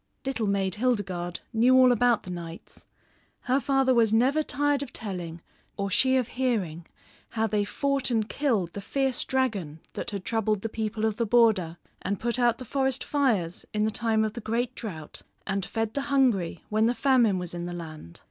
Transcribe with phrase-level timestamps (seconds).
[0.25, 2.87] Little Maid Hildegarde knew all about the knights.
[3.41, 5.41] Her father was never tired of telling,
[5.77, 6.87] or she of hearing,
[7.29, 11.27] how they fought and killed the fierce dragon that had troubled the people of the
[11.27, 15.67] border; and put out the forest fires in the time of the great drought and
[15.67, 18.19] fed the hungry when the famine was in the land.